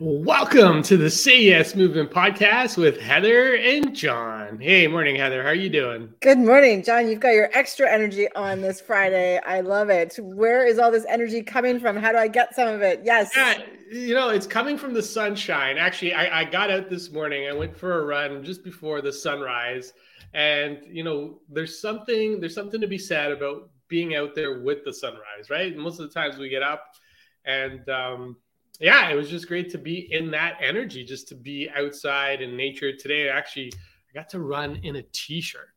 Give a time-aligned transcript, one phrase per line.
[0.00, 4.58] Welcome to the Say Yes Movement podcast with Heather and John.
[4.58, 5.44] Hey, morning, Heather.
[5.44, 6.12] How are you doing?
[6.20, 7.06] Good morning, John.
[7.06, 9.38] You've got your extra energy on this Friday.
[9.46, 10.16] I love it.
[10.18, 11.96] Where is all this energy coming from?
[11.96, 13.02] How do I get some of it?
[13.04, 13.30] Yes.
[13.36, 13.62] Yeah,
[13.92, 15.78] you know, it's coming from the sunshine.
[15.78, 17.48] Actually, I, I got out this morning.
[17.48, 19.92] I went for a run just before the sunrise,
[20.32, 24.84] and you know, there's something there's something to be said about being out there with
[24.84, 25.76] the sunrise, right?
[25.76, 26.96] Most of the times we get up
[27.44, 28.36] and um,
[28.80, 32.56] yeah, it was just great to be in that energy, just to be outside in
[32.56, 32.94] nature.
[32.96, 35.68] Today, actually, I got to run in a t-shirt.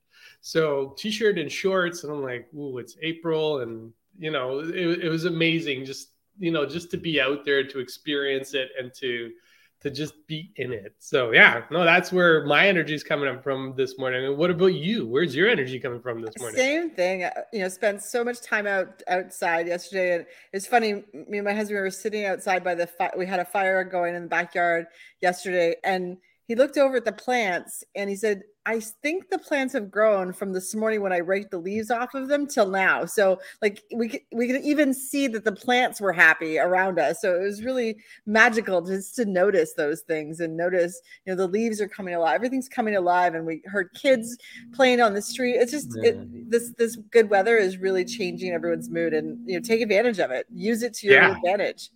[0.42, 5.10] So t-shirt and shorts, and I'm like, ooh, it's April, and you know, it, it
[5.10, 5.86] was amazing.
[5.86, 6.10] Just
[6.40, 9.32] you know, just to be out there to experience it and to
[9.82, 10.96] to just be in it.
[11.00, 14.26] So yeah, no, that's where my energy is coming up from this morning.
[14.26, 15.06] And what about you?
[15.06, 16.58] Where's your energy coming from this morning?
[16.58, 17.24] Same thing.
[17.24, 21.04] Uh, you know, spent so much time out outside yesterday, and it's funny.
[21.14, 23.14] Me and my husband were sitting outside by the fire.
[23.18, 24.88] We had a fire going in the backyard
[25.22, 29.74] yesterday, and he looked over at the plants and he said, I think the plants
[29.74, 33.06] have grown from this morning when I raked the leaves off of them till now.
[33.06, 37.22] So like we could, we could even see that the plants were happy around us.
[37.22, 41.48] So it was really magical just to notice those things and notice, you know, the
[41.48, 42.36] leaves are coming alive.
[42.36, 43.36] Everything's coming alive.
[43.36, 44.38] And we heard kids
[44.74, 45.56] playing on the street.
[45.56, 49.62] It's just it, this this good weather is really changing everyone's mood and you know
[49.62, 50.46] take advantage of it.
[50.54, 51.38] Use it to your yeah.
[51.38, 51.90] advantage.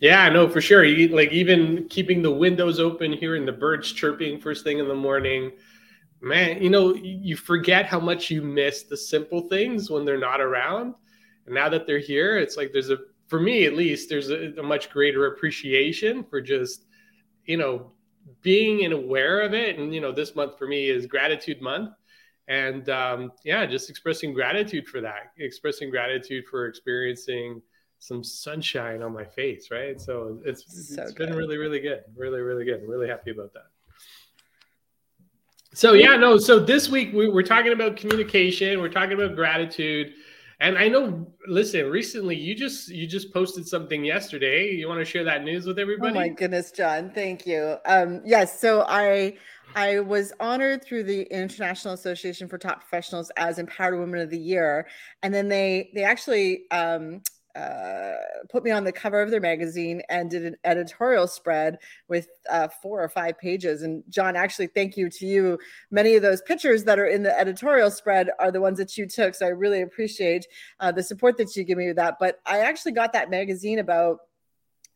[0.00, 0.82] Yeah, no, for sure.
[0.84, 4.94] You, like even keeping the windows open, hearing the birds chirping first thing in the
[4.94, 5.52] morning.
[6.22, 10.40] Man, you know, you forget how much you miss the simple things when they're not
[10.40, 10.94] around.
[11.46, 12.98] And now that they're here, it's like there's a,
[13.28, 16.86] for me at least, there's a, a much greater appreciation for just,
[17.44, 17.92] you know,
[18.42, 19.78] being and aware of it.
[19.78, 21.90] And, you know, this month for me is gratitude month.
[22.48, 27.62] And um, yeah, just expressing gratitude for that, expressing gratitude for experiencing
[28.00, 30.00] some sunshine on my face, right?
[30.00, 32.02] So it's, so it's been really, really good.
[32.16, 32.80] Really, really good.
[32.80, 33.66] I'm really happy about that.
[35.72, 36.36] So yeah, no.
[36.38, 38.80] So this week we, we're talking about communication.
[38.80, 40.14] We're talking about gratitude,
[40.60, 41.32] and I know.
[41.46, 44.70] Listen, recently you just you just posted something yesterday.
[44.70, 46.10] You want to share that news with everybody?
[46.10, 47.12] Oh my goodness, John!
[47.14, 47.76] Thank you.
[47.86, 48.58] Um, yes.
[48.60, 49.36] So I
[49.76, 54.38] I was honored through the International Association for Top Professionals as Empowered Women of the
[54.38, 54.88] Year,
[55.22, 57.22] and then they they actually um,
[57.56, 58.12] uh,
[58.48, 61.78] put me on the cover of their magazine and did an editorial spread
[62.08, 63.82] with uh, four or five pages.
[63.82, 65.58] And John, actually, thank you to you.
[65.90, 69.06] Many of those pictures that are in the editorial spread are the ones that you
[69.06, 69.34] took.
[69.34, 70.46] So I really appreciate
[70.80, 72.16] uh, the support that you give me with that.
[72.20, 74.18] But I actually got that magazine about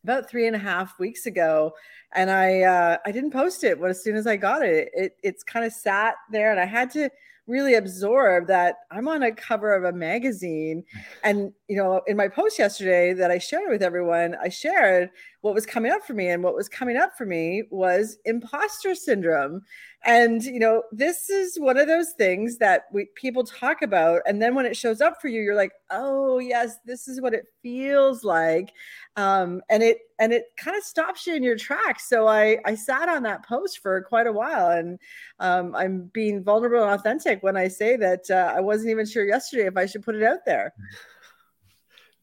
[0.03, 1.73] about three and a half weeks ago
[2.13, 5.17] and i uh, i didn't post it but as soon as i got it it
[5.23, 7.09] it's kind of sat there and i had to
[7.47, 10.83] really absorb that I'm on a cover of a magazine.
[10.83, 11.01] Mm.
[11.23, 15.11] And, you know, in my post yesterday that I shared with everyone, I shared
[15.45, 16.27] what was coming up for me.
[16.27, 19.61] And what was coming up for me was imposter syndrome.
[20.03, 24.23] And, you know, this is one of those things that we people talk about.
[24.25, 27.35] And then when it shows up for you, you're like, oh, yes, this is what
[27.35, 28.71] it feels like.
[29.17, 32.09] Um, and it and it kind of stops you in your tracks.
[32.09, 34.97] So I I sat on that post for quite a while, and
[35.39, 39.27] um, I'm being vulnerable and authentic when I say that uh, I wasn't even sure
[39.27, 40.73] yesterday if I should put it out there.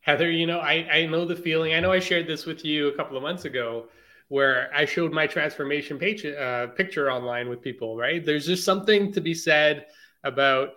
[0.03, 1.75] Heather, you know, I, I know the feeling.
[1.75, 3.87] I know I shared this with you a couple of months ago
[4.29, 8.25] where I showed my transformation page, uh, picture online with people, right?
[8.25, 9.87] There's just something to be said
[10.25, 10.71] about,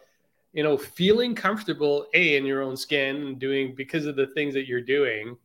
[0.54, 4.54] you know, feeling comfortable, A, in your own skin and doing because of the things
[4.54, 5.38] that you're doing.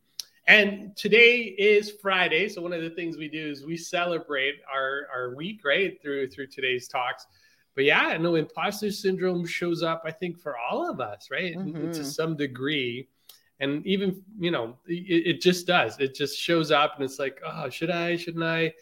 [0.47, 2.49] And today is Friday.
[2.49, 5.99] So one of the things we do is we celebrate our, our week, right?
[6.01, 7.25] Through through today's talks.
[7.75, 11.55] But yeah, I know imposter syndrome shows up, I think, for all of us, right?
[11.55, 11.91] Mm-hmm.
[11.91, 13.07] To some degree
[13.61, 15.97] and even you know it, it, just does.
[15.99, 18.17] It just shows up and it's like oh should i?
[18.17, 18.73] Shouldn't i?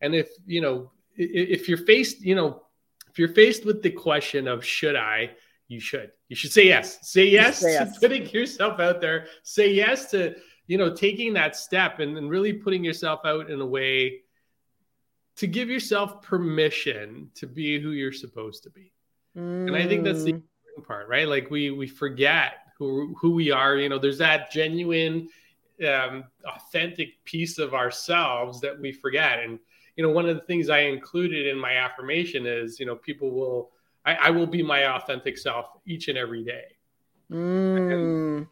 [0.00, 2.62] And if you know if you're faced you know
[3.10, 5.30] if you're faced with the question of should i?
[5.66, 6.12] You should.
[6.28, 6.98] You should say yes.
[7.02, 7.94] Say yes, say yes.
[7.94, 9.26] to putting yourself out there.
[9.42, 13.60] Say yes to you know taking that step and, and really putting yourself out in
[13.60, 14.20] a way
[15.36, 18.92] to give yourself permission to be who you're supposed to be.
[19.36, 19.68] Mm.
[19.68, 20.42] and i think that's the mm.
[20.76, 21.28] important part right?
[21.28, 23.76] Like we we forget who who we are.
[23.76, 25.28] You know, there's that genuine,
[25.86, 29.40] um, authentic piece of ourselves that we forget.
[29.40, 29.58] And
[29.96, 33.32] you know, one of the things I included in my affirmation is, you know, people
[33.32, 33.72] will,
[34.04, 36.76] I, I will be my authentic self each and every day.
[37.32, 38.46] Mm.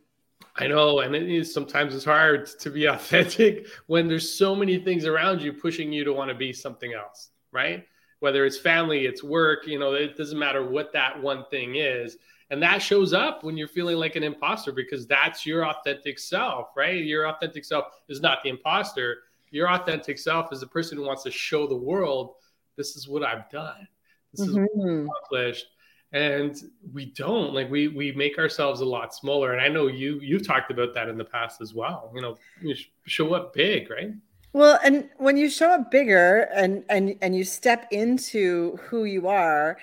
[0.57, 4.79] I know, and it is sometimes it's hard to be authentic when there's so many
[4.79, 7.87] things around you pushing you to want to be something else, right?
[8.21, 12.17] Whether it's family, it's work, you know, it doesn't matter what that one thing is
[12.51, 16.69] and that shows up when you're feeling like an imposter because that's your authentic self
[16.77, 19.19] right your authentic self is not the imposter
[19.51, 22.35] your authentic self is the person who wants to show the world
[22.77, 23.89] this is what I've done.
[24.33, 24.51] This mm-hmm.
[24.51, 25.09] is what I've mm-hmm.
[25.09, 25.67] accomplished.
[26.13, 26.57] And
[26.95, 29.53] we don't like we we make ourselves a lot smaller.
[29.53, 32.13] And I know you you've talked about that in the past as well.
[32.15, 32.77] You know, you
[33.07, 34.13] show up big, right?
[34.53, 39.27] Well, and when you show up bigger and and and you step into who you
[39.27, 39.79] are,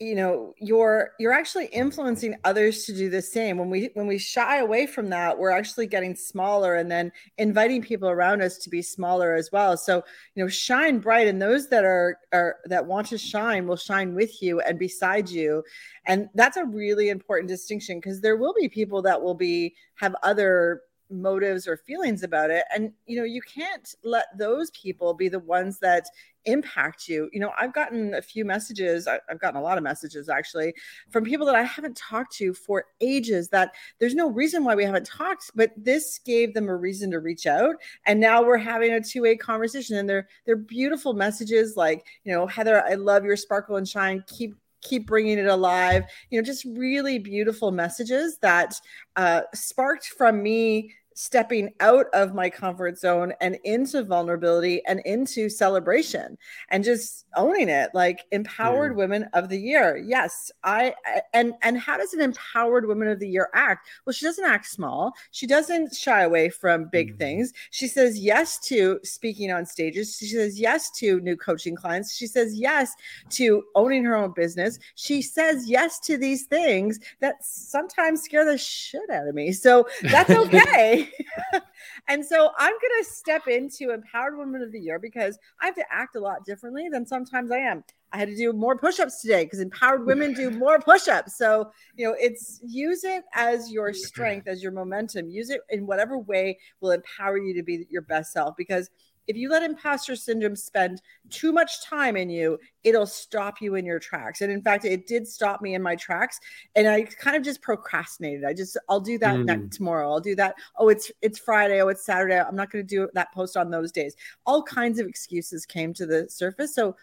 [0.00, 3.58] you know you're you're actually influencing others to do the same.
[3.58, 7.80] When we when we shy away from that we're actually getting smaller and then inviting
[7.80, 9.76] people around us to be smaller as well.
[9.76, 10.02] So
[10.34, 14.14] you know shine bright and those that are are that want to shine will shine
[14.14, 15.62] with you and beside you.
[16.06, 20.16] And that's a really important distinction because there will be people that will be have
[20.24, 22.64] other motives or feelings about it.
[22.74, 26.06] And you know you can't let those people be the ones that
[26.46, 27.28] impact you.
[27.32, 30.74] You know i've gotten a few messages i've gotten a lot of messages actually
[31.10, 34.84] from people that i haven't talked to for ages that there's no reason why we
[34.84, 37.76] haven't talked but this gave them a reason to reach out
[38.06, 42.46] and now we're having a two-way conversation and they're they're beautiful messages like you know
[42.46, 44.24] heather i love your sparkle and shine.
[44.26, 46.04] Keep keep bringing it alive.
[46.30, 48.74] You know just really beautiful messages that
[49.16, 55.48] uh, sparked from me stepping out of my comfort zone and into vulnerability and into
[55.48, 56.36] celebration
[56.70, 58.96] and just owning it like empowered yeah.
[58.96, 59.96] women of the year.
[59.96, 60.94] Yes i
[61.32, 63.88] and and how does an empowered woman of the year act?
[64.04, 65.12] Well she doesn't act small.
[65.30, 67.18] She doesn't shy away from big mm-hmm.
[67.18, 67.52] things.
[67.70, 70.16] She says yes to speaking on stages.
[70.16, 72.14] She says yes to new coaching clients.
[72.14, 72.92] She says yes
[73.30, 74.78] to owning her own business.
[74.96, 79.52] She says yes to these things that sometimes scare the shit out of me.
[79.52, 81.03] So that's okay
[82.08, 85.74] and so I'm going to step into Empowered Woman of the Year because I have
[85.76, 87.84] to act a lot differently than sometimes I am.
[88.12, 91.36] I had to do more push-ups today because empowered women do more push-ups.
[91.36, 95.28] So, you know, it's use it as your strength, as your momentum.
[95.30, 98.90] Use it in whatever way will empower you to be your best self because–
[99.26, 101.00] if you let imposter syndrome spend
[101.30, 104.40] too much time in you, it'll stop you in your tracks.
[104.40, 106.38] And in fact, it did stop me in my tracks.
[106.74, 108.44] And I kind of just procrastinated.
[108.44, 109.44] I just, I'll do that mm.
[109.44, 110.10] next tomorrow.
[110.10, 110.56] I'll do that.
[110.76, 111.80] Oh, it's it's Friday.
[111.80, 112.38] Oh, it's Saturday.
[112.38, 114.14] I'm not going to do that post on those days.
[114.46, 116.74] All kinds of excuses came to the surface.
[116.74, 116.96] So,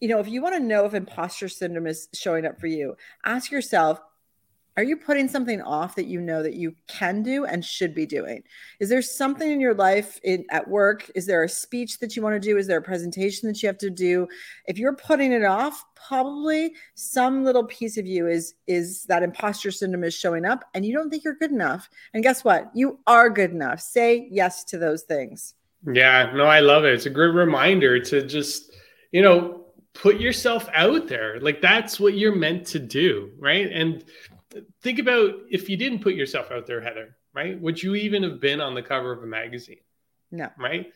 [0.00, 2.96] you know, if you want to know if imposter syndrome is showing up for you,
[3.24, 4.00] ask yourself,
[4.76, 8.06] are you putting something off that you know that you can do and should be
[8.06, 8.42] doing?
[8.80, 11.10] Is there something in your life in, at work?
[11.14, 12.56] Is there a speech that you want to do?
[12.56, 14.26] Is there a presentation that you have to do?
[14.66, 19.70] If you're putting it off probably some little piece of you is is that imposter
[19.70, 21.88] syndrome is showing up and you don't think you're good enough.
[22.14, 22.70] And guess what?
[22.74, 23.80] You are good enough.
[23.80, 25.54] Say yes to those things.
[25.92, 26.94] Yeah no i love it.
[26.94, 28.72] It's a great reminder to just
[29.10, 31.38] you know put yourself out there.
[31.40, 33.70] Like that's what you're meant to do right?
[33.70, 34.04] And
[34.82, 37.60] think about if you didn't put yourself out there, Heather, right?
[37.60, 39.80] Would you even have been on the cover of a magazine?
[40.30, 40.48] No.
[40.58, 40.92] Right.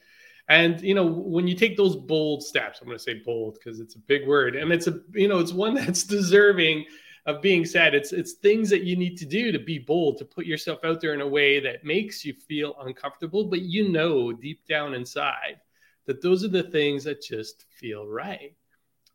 [0.49, 3.81] And you know, when you take those bold steps, I'm going to say bold because
[3.81, 6.85] it's a big word, and it's a you know, it's one that's deserving
[7.27, 7.95] of being said.
[7.95, 11.01] It's it's things that you need to do to be bold, to put yourself out
[11.01, 15.61] there in a way that makes you feel uncomfortable, but you know deep down inside
[16.07, 18.55] that those are the things that just feel right.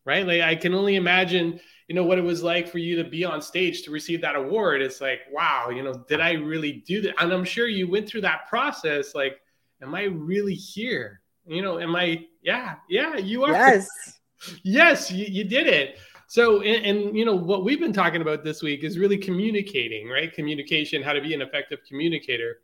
[0.06, 0.26] Right?
[0.26, 1.60] Like I can only imagine
[1.92, 4.38] you know what it was like for you to be on stage to receive that
[4.38, 4.82] award.
[4.82, 7.16] It's like wow you know did i really do that?
[7.20, 9.42] And i'm sure you went through that process like
[9.82, 11.20] am i really here?
[11.46, 13.52] You know am i yeah yeah you are.
[13.52, 13.90] Yes.
[14.64, 16.00] Yes you, you did it.
[16.28, 20.08] So and, and, you know what we've been talking about this week is really communicating
[20.08, 20.34] right?
[20.34, 22.62] Communication how to be an effective communicator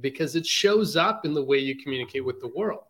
[0.00, 2.82] because it shows up in the way you communicate with the world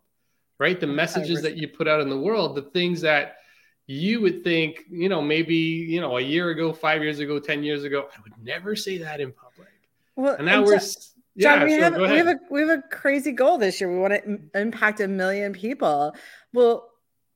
[0.59, 0.79] right?
[0.79, 3.37] The messages that you put out in the world the things that
[3.87, 7.63] you would think, you know, maybe, you know, a year ago, five years ago, 10
[7.63, 9.67] years ago, I would never say that in public.
[10.15, 10.87] Well, and now and we're, John,
[11.35, 13.91] yeah, we, so have, we have a, we have a crazy goal this year.
[13.91, 16.15] We want to impact a million people.
[16.53, 16.89] Well,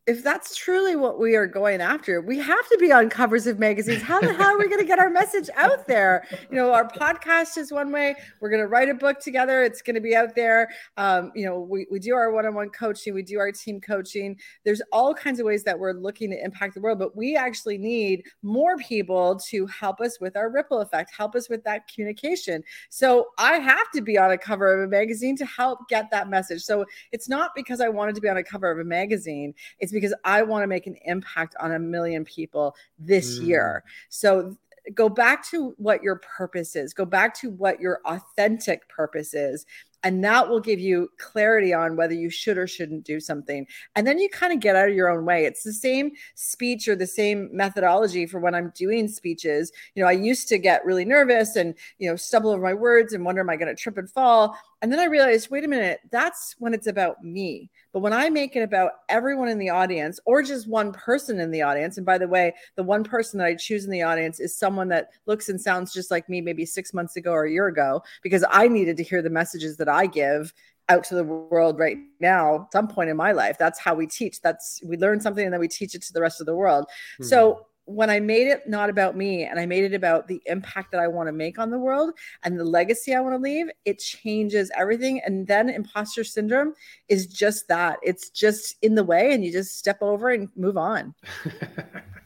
[0.07, 3.59] if that's truly what we are going after, we have to be on covers of
[3.59, 4.01] magazines.
[4.01, 6.25] How the hell are we going to get our message out there?
[6.49, 8.15] You know, our podcast is one way.
[8.39, 9.63] We're going to write a book together.
[9.63, 10.69] It's going to be out there.
[10.95, 13.81] Um, you know, we, we do our one on one coaching, we do our team
[13.81, 14.39] coaching.
[14.63, 17.77] There's all kinds of ways that we're looking to impact the world, but we actually
[17.77, 22.63] need more people to help us with our ripple effect, help us with that communication.
[22.89, 26.29] So I have to be on a cover of a magazine to help get that
[26.29, 26.61] message.
[26.61, 29.96] So it's not because I wanted to be on a cover of a magazine, it's
[29.97, 33.47] because I want to make an impact on a million people this mm.
[33.47, 33.83] year.
[34.09, 34.55] So
[34.93, 39.65] go back to what your purpose is go back to what your authentic purpose is
[40.03, 43.65] and that will give you clarity on whether you should or shouldn't do something.
[43.95, 45.45] And then you kind of get out of your own way.
[45.45, 49.71] It's the same speech or the same methodology for when i'm doing speeches.
[49.95, 53.13] You know i used to get really nervous and you know stumble over my words
[53.13, 54.57] and wonder am i going to trip and fall?
[54.83, 57.71] And then I realized, wait a minute, that's when it's about me.
[57.93, 61.49] But when I make it about everyone in the audience or just one person in
[61.49, 64.39] the audience, and by the way, the one person that I choose in the audience
[64.39, 67.51] is someone that looks and sounds just like me maybe six months ago or a
[67.51, 70.53] year ago, because I needed to hear the messages that I give
[70.89, 74.39] out to the world right now some point in my life that's how we teach
[74.41, 76.85] that's we learn something and then we teach it to the rest of the world
[76.85, 77.25] mm-hmm.
[77.25, 80.91] so when I made it not about me and I made it about the impact
[80.91, 82.11] that I want to make on the world
[82.43, 85.21] and the legacy I want to leave, it changes everything.
[85.25, 86.73] And then imposter syndrome
[87.07, 90.75] is just that it's just in the way, and you just step over and move
[90.75, 91.15] on.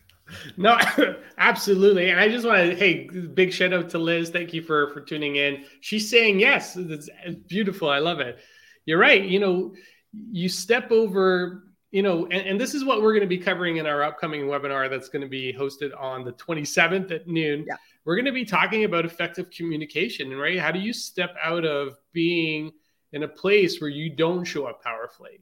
[0.57, 0.77] no,
[1.38, 2.09] absolutely.
[2.09, 4.29] And I just want to, hey, big shout out to Liz.
[4.29, 5.65] Thank you for for tuning in.
[5.81, 6.75] She's saying yes.
[6.77, 7.09] It's
[7.47, 7.89] beautiful.
[7.89, 8.39] I love it.
[8.85, 9.23] You're right.
[9.23, 9.73] You know,
[10.13, 13.75] you step over you know, and, and, this is what we're going to be covering
[13.77, 17.65] in our upcoming webinar that's going to be hosted on the 27th at noon.
[17.67, 17.75] Yeah.
[18.05, 20.57] We're going to be talking about effective communication, right?
[20.57, 22.71] How do you step out of being
[23.11, 25.41] in a place where you don't show up powerfully?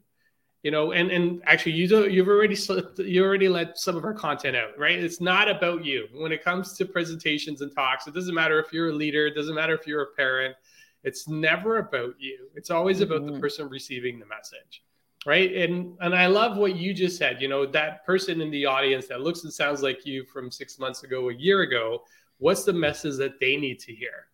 [0.62, 2.10] You know, and and actually, you don't.
[2.10, 2.56] you've already
[2.98, 4.98] you already let some of our content out, right?
[4.98, 8.06] It's not about you when it comes to presentations and talks.
[8.06, 9.26] It doesn't matter if you're a leader.
[9.26, 10.54] It doesn't matter if you're a parent.
[11.02, 12.48] It's never about you.
[12.54, 13.10] It's always mm-hmm.
[13.10, 13.40] about the mm-hmm.
[13.40, 14.82] person receiving the message
[15.26, 18.64] right and and i love what you just said you know that person in the
[18.64, 22.02] audience that looks and sounds like you from six months ago a year ago
[22.38, 24.28] what's the message that they need to hear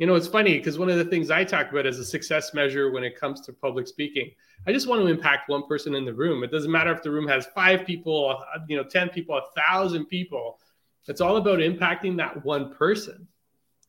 [0.00, 2.52] you know it's funny because one of the things i talk about as a success
[2.52, 4.30] measure when it comes to public speaking
[4.66, 7.10] i just want to impact one person in the room it doesn't matter if the
[7.10, 10.58] room has five people you know 10 people a thousand people
[11.06, 13.28] it's all about impacting that one person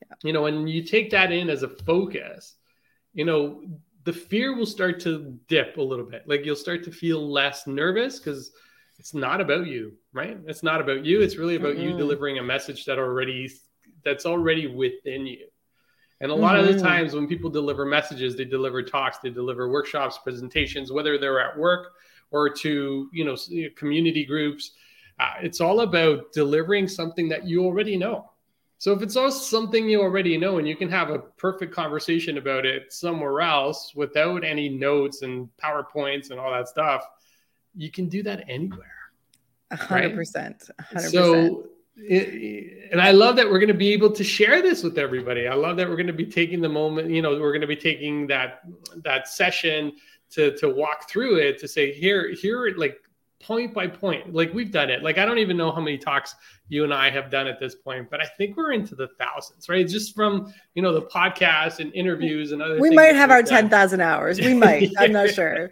[0.00, 0.14] yeah.
[0.22, 2.54] you know and you take that in as a focus
[3.12, 3.62] you know
[4.04, 6.24] the fear will start to dip a little bit.
[6.26, 8.50] Like you'll start to feel less nervous because
[8.98, 10.38] it's not about you, right?
[10.46, 11.22] It's not about you.
[11.22, 11.90] It's really about mm-hmm.
[11.90, 13.50] you delivering a message that already
[14.04, 15.46] that's already within you.
[16.22, 16.60] And a lot mm-hmm.
[16.60, 16.86] of the mm-hmm.
[16.86, 21.58] times when people deliver messages, they deliver talks, they deliver workshops, presentations, whether they're at
[21.58, 21.92] work
[22.30, 23.36] or to you know
[23.76, 24.70] community groups.
[25.20, 28.32] Uh, it's all about delivering something that you already know
[28.82, 32.36] so if it's all something you already know and you can have a perfect conversation
[32.36, 37.06] about it somewhere else without any notes and PowerPoints and all that stuff,
[37.76, 39.12] you can do that anywhere.
[39.70, 40.68] A hundred percent.
[41.10, 45.46] So, and I love that we're going to be able to share this with everybody.
[45.46, 47.66] I love that we're going to be taking the moment, you know, we're going to
[47.66, 48.60] be taking that,
[49.04, 49.92] that session
[50.30, 52.98] to, to walk through it to say, here, here, like
[53.40, 54.32] point by point.
[54.32, 55.02] Like we've done it.
[55.02, 56.34] Like I don't even know how many talks
[56.72, 59.68] you and I have done at this point, but I think we're into the thousands,
[59.68, 59.86] right?
[59.86, 62.80] Just from you know the podcast and interviews and other.
[62.80, 64.40] We might have our ten thousand hours.
[64.40, 64.90] We might.
[64.90, 65.00] yeah.
[65.00, 65.70] I'm not sure,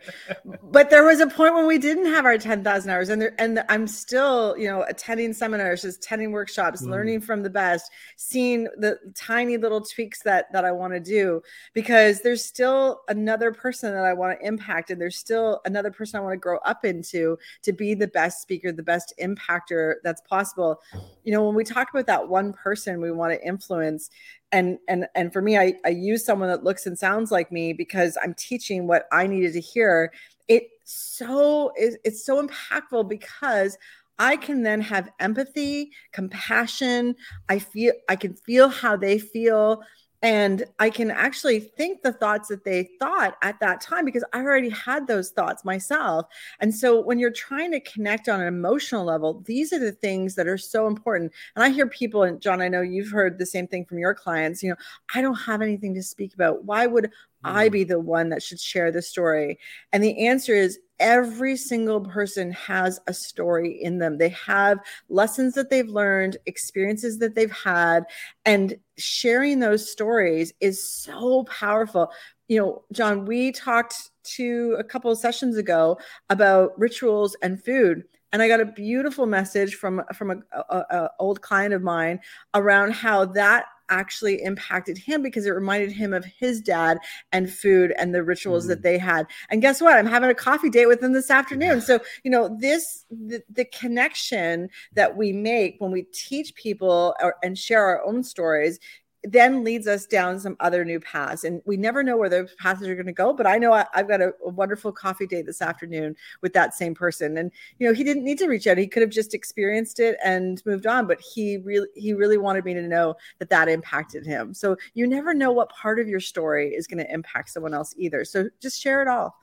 [0.63, 3.35] but there was a point when we didn't have our ten thousand hours, and there,
[3.39, 6.91] and I'm still you know attending seminars, just attending workshops, mm.
[6.91, 11.41] learning from the best, seeing the tiny little tweaks that that I want to do
[11.73, 16.21] because there's still another person that I want to impact, and there's still another person
[16.21, 20.21] I want to grow up into to be the best speaker, the best impactor that's
[20.21, 20.79] possible.
[21.25, 24.09] You know, when we talk about that one person we want to influence,
[24.53, 27.73] and and and for me, I, I use someone that looks and sounds like me
[27.73, 30.13] because I'm teaching what I needed to hear.
[30.49, 33.77] It so is it's so impactful because
[34.19, 37.15] I can then have empathy, compassion.
[37.49, 39.83] I feel I can feel how they feel
[40.23, 44.41] and I can actually think the thoughts that they thought at that time because I
[44.41, 46.27] already had those thoughts myself.
[46.61, 50.35] And so when you're trying to connect on an emotional level, these are the things
[50.35, 51.33] that are so important.
[51.57, 54.15] And I hear people, and John, I know you've heard the same thing from your
[54.15, 54.77] clients, you know,
[55.15, 56.65] I don't have anything to speak about.
[56.65, 57.11] Why would
[57.45, 57.73] I mm-hmm.
[57.73, 59.59] be the one that should share the story?
[59.93, 64.19] And the answer is every single person has a story in them.
[64.19, 64.79] They have
[65.09, 68.05] lessons that they've learned, experiences that they've had,
[68.45, 72.13] and sharing those stories is so powerful.
[72.49, 78.05] You know, John, we talked to a couple of sessions ago about rituals and food
[78.33, 82.21] and i got a beautiful message from from a, a, a, old client of mine
[82.55, 86.99] around how that actually impacted him because it reminded him of his dad
[87.33, 89.27] and food and the rituals mm that they had.
[89.49, 89.97] And guess what?
[89.97, 91.81] I'm having a coffee date with him this afternoon.
[91.81, 97.35] So, you know, this the, the connection that we make when we teach people or,
[97.43, 98.79] and share our own stories
[99.25, 101.45] then leads us down some other new paths.
[101.45, 103.33] And we never know where those paths are going to go.
[103.33, 106.75] But I know I, have got a, a, wonderful coffee date this afternoon with that
[106.75, 107.37] same person.
[107.37, 108.79] And you know, he didn't need to reach out.
[108.79, 111.07] He could have just experienced it and moved on.
[111.07, 114.55] But he really, he really wanted me to know that that impacted him.
[114.55, 117.95] So you never know what part of your story is going to impact someone else
[117.99, 118.25] either.
[118.25, 119.37] So just share it all.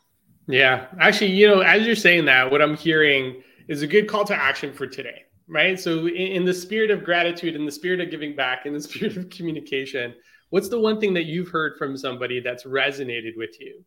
[0.47, 4.23] Yeah, actually, you know, as you're saying that, what I'm hearing is a good call
[4.25, 5.79] to action for today right?
[5.79, 8.81] So, in, in, the spirit of gratitude, in the spirit of giving back, in the
[8.89, 10.13] spirit of communication,
[10.49, 13.83] what's the one thing that you've heard from somebody that's resonated with you?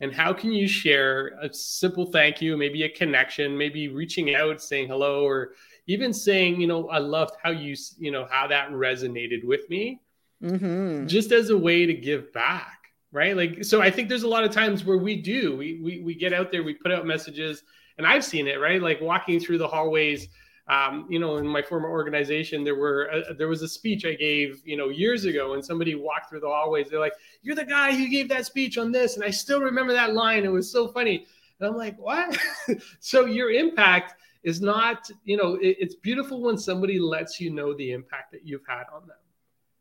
[0.00, 4.62] And how can you share a simple thank you, maybe a connection, maybe reaching out,
[4.62, 5.54] saying hello, or
[5.88, 10.00] even saying, you know, I loved how you, you know, how that resonated with me,
[10.42, 11.06] mm-hmm.
[11.06, 12.78] just as a way to give back,
[13.10, 13.36] right?
[13.36, 16.14] Like, so I think there's a lot of times where we do, we, we, we
[16.14, 17.64] get out there, we put out messages,
[17.96, 18.80] and I've seen it, right?
[18.80, 20.28] Like walking through the hallways,
[20.68, 24.14] um, you know, in my former organization, there were uh, there was a speech I
[24.14, 26.90] gave, you know, years ago, and somebody walked through the hallways.
[26.90, 29.94] They're like, "You're the guy who gave that speech on this," and I still remember
[29.94, 30.44] that line.
[30.44, 31.26] It was so funny,
[31.58, 32.38] and I'm like, "What?"
[33.00, 37.74] so your impact is not, you know, it, it's beautiful when somebody lets you know
[37.74, 39.16] the impact that you've had on them,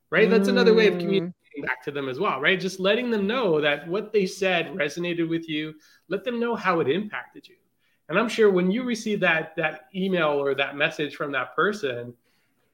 [0.10, 0.30] right?
[0.30, 1.02] That's another way of mm.
[1.02, 2.58] communicating back to them as well, right?
[2.58, 5.74] Just letting them know that what they said resonated with you.
[6.08, 7.56] Let them know how it impacted you
[8.10, 12.14] and I'm sure when you received that that email or that message from that person,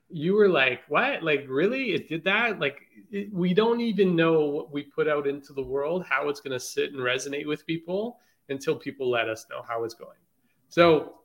[0.09, 1.23] you were like, "What?
[1.23, 1.93] Like really?
[1.93, 2.59] It did that?
[2.59, 6.39] Like it, we don't even know what we put out into the world, how it's
[6.39, 10.17] going to sit and resonate with people until people let us know how it's going."
[10.69, 11.19] So,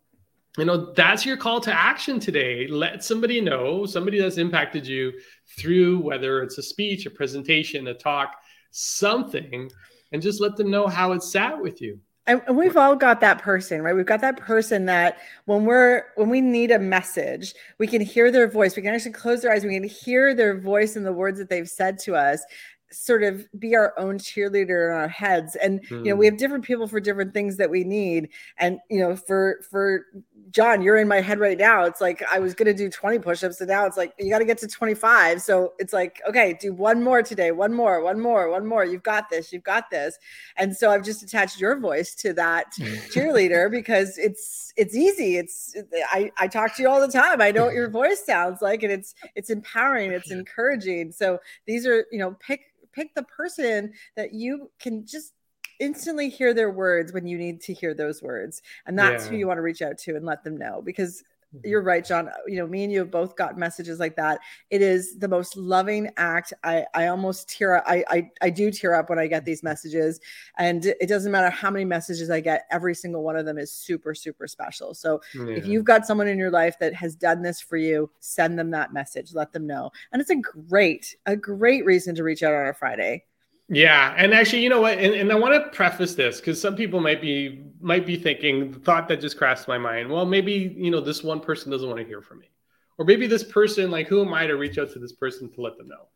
[0.56, 2.66] you know, that's your call to action today.
[2.66, 5.12] Let somebody know, somebody that's impacted you
[5.58, 8.36] through whether it's a speech, a presentation, a talk,
[8.70, 9.70] something,
[10.12, 13.40] and just let them know how it sat with you and, we've all got that
[13.40, 17.86] person right we've got that person that when we're when we need a message we
[17.86, 20.94] can hear their voice we can actually close their eyes we can hear their voice
[20.94, 22.44] and the words that they've said to us
[22.90, 26.04] sort of be our own cheerleader in our heads and mm.
[26.04, 26.32] you know we hmm.
[26.32, 30.06] have different people for different things that we need and you know for for
[30.50, 31.84] john you're in my head right now.
[31.84, 34.38] It's like i was going to do 20 push-ups and now it's like you got
[34.38, 38.20] to get to 25 so it's like okay do one more today one more one
[38.20, 38.84] more one more.
[38.84, 40.18] You've got this you've got this.
[40.56, 43.12] And so i've just attached your voice to that mm.
[43.12, 45.36] cheerleader because it's it's easy.
[45.36, 45.76] It's
[46.12, 47.40] i i talk to you all the time.
[47.40, 51.12] I know what your voice sounds like and it's it's empowering it's encouraging.
[51.12, 55.32] So these are you know pick pick the person that you can just
[55.80, 59.30] instantly hear their words when you need to hear those words and that's yeah.
[59.30, 61.22] who you want to reach out to and let them know because
[61.54, 61.68] mm-hmm.
[61.68, 64.82] you're right john you know me and you have both got messages like that it
[64.82, 68.94] is the most loving act i i almost tear up I, I i do tear
[68.94, 70.20] up when i get these messages
[70.56, 73.70] and it doesn't matter how many messages i get every single one of them is
[73.70, 75.46] super super special so yeah.
[75.54, 78.70] if you've got someone in your life that has done this for you send them
[78.70, 82.54] that message let them know and it's a great a great reason to reach out
[82.54, 83.22] on a friday
[83.68, 84.96] yeah, and actually, you know what?
[84.98, 88.72] And, and I want to preface this because some people might be might be thinking
[88.72, 90.10] the thought that just crossed my mind.
[90.10, 92.50] Well, maybe you know this one person doesn't want to hear from me,
[92.96, 95.60] or maybe this person, like, who am I to reach out to this person to
[95.60, 96.08] let them know?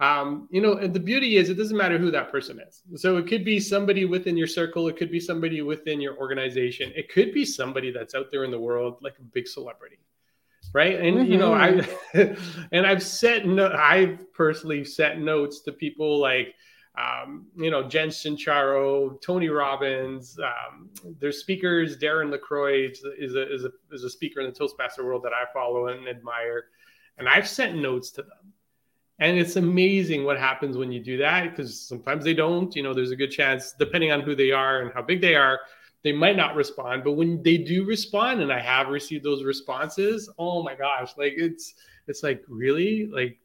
[0.00, 2.82] Um, you know, and the beauty is it doesn't matter who that person is.
[3.00, 6.90] So it could be somebody within your circle, it could be somebody within your organization,
[6.96, 9.98] it could be somebody that's out there in the world, like a big celebrity
[10.72, 11.32] right and mm-hmm.
[11.32, 12.64] you know i mm-hmm.
[12.72, 16.54] and i've set no i've personally set notes to people like
[16.96, 20.38] um, you know, Jen Sincero, Tony Robbins.
[20.38, 21.98] Um, there's speakers.
[21.98, 23.04] Darren LaCroix is
[23.34, 26.66] a, is, a, is a speaker in the Toastmaster world that I follow and admire.
[27.18, 28.52] And I've sent notes to them.
[29.18, 32.74] And it's amazing what happens when you do that because sometimes they don't.
[32.74, 35.36] You know, there's a good chance, depending on who they are and how big they
[35.36, 35.60] are,
[36.02, 37.04] they might not respond.
[37.04, 41.34] But when they do respond, and I have received those responses, oh my gosh, like
[41.36, 41.74] it's
[42.06, 43.38] it's like really like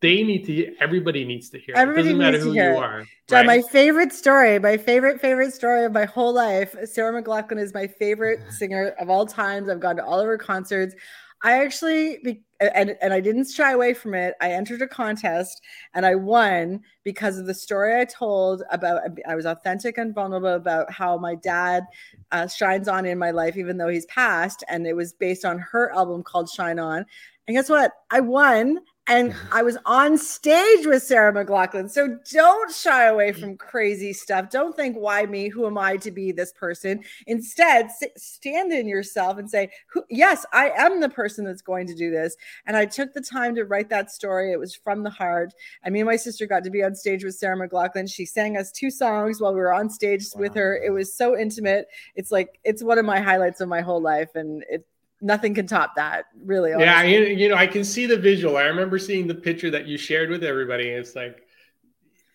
[0.00, 2.76] they need to everybody needs to hear everybody it doesn't matter who you it.
[2.76, 3.46] are john right?
[3.46, 7.86] my favorite story my favorite favorite story of my whole life sarah mclachlan is my
[7.86, 9.68] favorite singer of all times.
[9.68, 10.94] I've gone to all of her concerts.
[11.42, 14.34] I actually and, and i didn't shy away from it.
[14.40, 15.60] I entered a contest
[15.94, 20.54] and i won because of the story i told about i was authentic and vulnerable
[20.54, 21.84] about how my dad
[22.32, 24.64] uh, shines on in my life even though he's passed.
[24.68, 27.04] And it was based on her album called shine on.
[27.46, 27.92] And guess what?
[28.10, 31.90] I won and I was on stage with Sarah McLachlan.
[31.90, 34.50] So don't shy away from crazy stuff.
[34.50, 35.48] Don't think, why me?
[35.48, 37.02] Who am I to be this person?
[37.26, 39.70] Instead, stand in yourself and say,
[40.10, 42.36] yes, I am the person that's going to do this.
[42.66, 44.52] And I took the time to write that story.
[44.52, 45.52] It was from the heart.
[45.82, 48.12] And me and my sister got to be on stage with Sarah McLachlan.
[48.12, 50.42] She sang us two songs while we were on stage wow.
[50.42, 50.76] with her.
[50.76, 51.86] It was so intimate.
[52.14, 54.34] It's like, it's one of my highlights of my whole life.
[54.34, 54.86] And it,
[55.20, 56.26] nothing can top that.
[56.44, 56.72] Really.
[56.72, 56.86] Honestly.
[56.86, 58.56] Yeah, you, you know, I can see the visual.
[58.56, 60.88] I remember seeing the picture that you shared with everybody.
[60.88, 61.42] it's like,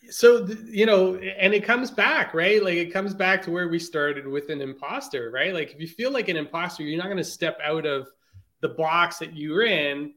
[0.09, 2.61] so you know, and it comes back, right?
[2.61, 5.53] Like it comes back to where we started with an imposter, right?
[5.53, 8.09] Like if you feel like an imposter, you're not going to step out of
[8.59, 10.13] the box that you're in.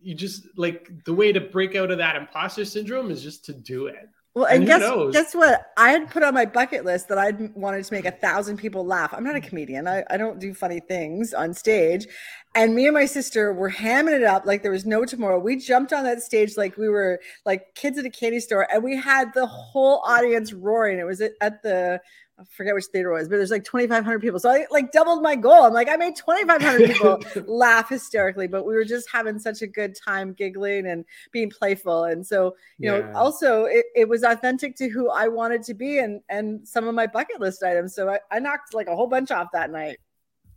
[0.00, 3.54] You just like the way to break out of that imposter syndrome is just to
[3.54, 4.08] do it.
[4.36, 5.72] Well, and, and guess guess what?
[5.78, 8.84] I had put on my bucket list that I wanted to make a thousand people
[8.84, 9.14] laugh.
[9.14, 9.88] I'm not a comedian.
[9.88, 12.06] I, I don't do funny things on stage.
[12.54, 15.38] And me and my sister were hamming it up like there was no tomorrow.
[15.38, 18.84] We jumped on that stage like we were like kids at a candy store, and
[18.84, 20.98] we had the whole audience roaring.
[20.98, 22.02] It was at the
[22.38, 24.38] I forget which theater it was, but there's like 2,500 people.
[24.38, 25.64] So I like doubled my goal.
[25.64, 29.66] I'm like, I made 2,500 people laugh hysterically, but we were just having such a
[29.66, 32.04] good time giggling and being playful.
[32.04, 32.98] And so, you yeah.
[32.98, 36.86] know, also it, it was authentic to who I wanted to be and, and some
[36.86, 37.94] of my bucket list items.
[37.94, 39.96] So I, I knocked like a whole bunch off that night.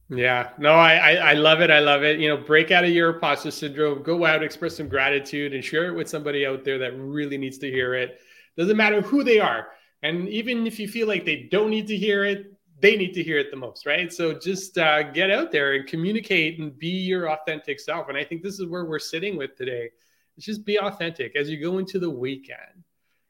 [0.09, 1.71] Yeah, no, I, I, I love it.
[1.71, 2.19] I love it.
[2.19, 5.85] You know, break out of your imposter syndrome, go out, express some gratitude, and share
[5.85, 8.19] it with somebody out there that really needs to hear it.
[8.57, 9.67] Doesn't matter who they are
[10.03, 13.23] and even if you feel like they don't need to hear it, they need to
[13.23, 14.11] hear it the most, right?
[14.11, 18.07] So just uh, get out there and communicate and be your authentic self.
[18.07, 19.89] And I think this is where we're sitting with today.
[20.37, 22.83] It's just be authentic as you go into the weekend.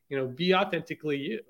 [0.10, 1.42] You know, be authentically you,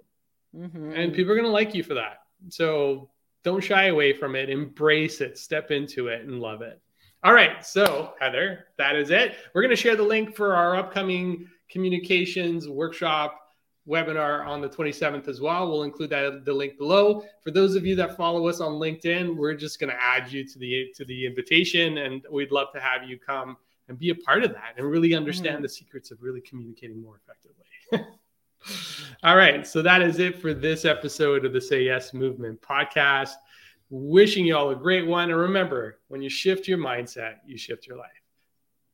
[0.56, 0.92] mm-hmm.
[0.92, 2.20] and people are going to like you for that.
[2.50, 3.10] So
[3.44, 4.50] don't shy away from it.
[4.50, 5.38] Embrace it.
[5.38, 6.82] Step into it and love it.
[7.24, 7.66] All right.
[7.66, 9.36] So Heather, that is it.
[9.54, 13.49] We're going to share the link for our upcoming communications workshop
[13.90, 15.70] webinar on the 27th as well.
[15.70, 17.24] We'll include that the link below.
[17.42, 20.48] For those of you that follow us on LinkedIn, we're just going to add you
[20.48, 24.16] to the to the invitation, and we'd love to have you come and be a
[24.16, 25.64] part of that and really understand mm-hmm.
[25.64, 27.66] the secrets of really communicating more effectively.
[29.24, 33.34] All right, so that is it for this episode of the Say Yes Movement podcast.
[33.90, 37.88] Wishing you all a great one, and remember, when you shift your mindset, you shift
[37.88, 38.12] your life.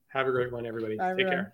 [0.07, 0.95] Have a great one, everybody.
[0.95, 1.33] Bye, Take everyone.
[1.33, 1.53] care.